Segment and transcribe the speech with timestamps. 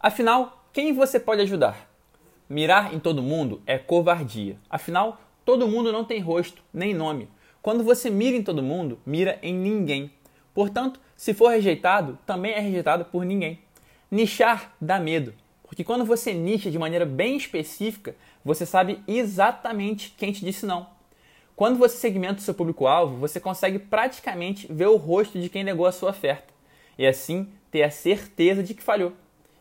[0.00, 1.90] Afinal, quem você pode ajudar?
[2.48, 4.56] Mirar em todo mundo é covardia.
[4.70, 7.28] Afinal, todo mundo não tem rosto nem nome.
[7.60, 10.12] Quando você mira em todo mundo, mira em ninguém.
[10.54, 13.58] Portanto, se for rejeitado, também é rejeitado por ninguém.
[14.08, 15.34] Nichar dá medo,
[15.64, 20.86] porque quando você nicha de maneira bem específica, você sabe exatamente quem te disse não.
[21.56, 25.86] Quando você segmenta o seu público-alvo, você consegue praticamente ver o rosto de quem negou
[25.86, 26.54] a sua oferta
[26.96, 29.12] e assim ter a certeza de que falhou.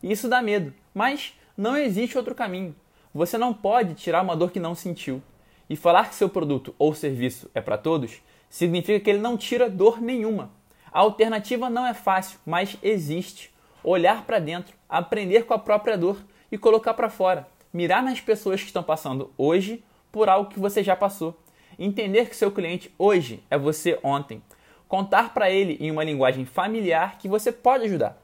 [0.01, 2.75] Isso dá medo, mas não existe outro caminho.
[3.13, 5.21] Você não pode tirar uma dor que não sentiu.
[5.69, 9.69] E falar que seu produto ou serviço é para todos significa que ele não tira
[9.69, 10.51] dor nenhuma.
[10.91, 13.53] A alternativa não é fácil, mas existe.
[13.83, 16.17] Olhar para dentro, aprender com a própria dor
[16.51, 17.47] e colocar para fora.
[17.73, 21.37] Mirar nas pessoas que estão passando hoje por algo que você já passou
[21.79, 24.41] Entender que seu cliente hoje é você ontem.
[24.87, 28.17] Contar para ele em uma linguagem familiar que você pode ajudar.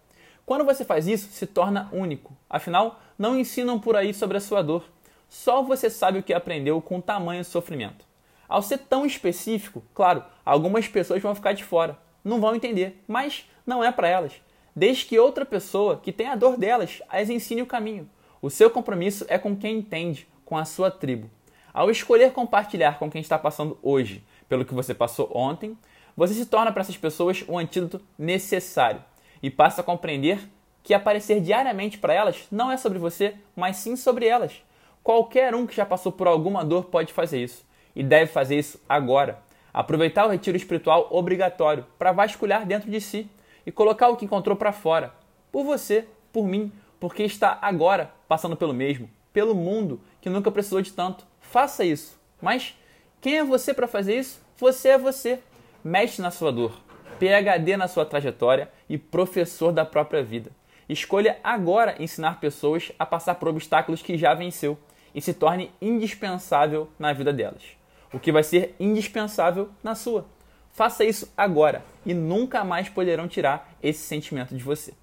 [0.46, 2.36] Quando você faz isso, se torna único.
[2.50, 4.84] Afinal, não ensinam por aí sobre a sua dor.
[5.30, 8.06] Só você sabe o que aprendeu com tamanho sofrimento.
[8.48, 13.50] Ao ser tão específico, claro, algumas pessoas vão ficar de fora, não vão entender, mas
[13.66, 14.34] não é para elas.
[14.76, 18.10] Desde que outra pessoa que tem a dor delas as ensine o caminho.
[18.42, 21.30] O seu compromisso é com quem entende, com a sua tribo.
[21.74, 25.78] Ao escolher compartilhar com quem está passando hoje pelo que você passou ontem,
[26.18, 29.02] você se torna para essas pessoas o antídoto necessário
[29.44, 30.40] e passa a compreender
[30.82, 34.64] que aparecer diariamente para elas não é sobre você, mas sim sobre elas.
[35.04, 37.64] Qualquer um que já passou por alguma dor pode fazer isso
[37.96, 39.40] e deve fazer isso agora.
[39.72, 43.30] Aproveitar o retiro espiritual obrigatório para vasculhar dentro de si
[43.66, 45.14] e colocar o que encontrou para fora.
[45.52, 50.82] Por você, por mim, porque está agora passando pelo mesmo, pelo mundo que nunca precisou
[50.82, 52.20] de tanto faça isso.
[52.42, 52.76] Mas
[53.22, 54.42] quem é você para fazer isso?
[54.58, 55.40] Você é você.
[55.84, 56.82] Mestre na sua dor,
[57.20, 60.52] PhD na sua trajetória e professor da própria vida.
[60.88, 64.78] Escolha agora ensinar pessoas a passar por obstáculos que já venceu
[65.16, 67.64] e se torne indispensável na vida delas.
[68.12, 70.26] O que vai ser indispensável na sua.
[70.72, 74.94] Faça isso agora e nunca mais poderão tirar esse sentimento de você.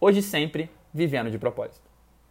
[0.00, 1.83] Hoje sempre, vivendo de propósito.